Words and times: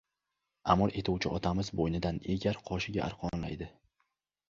Amr 0.75 0.93
etuvchi 1.01 1.29
otamiz 1.39 1.71
bo‘ynidan 1.81 2.19
egar 2.39 2.61
qoshiga 2.73 3.07
arqonlaydi. 3.11 3.73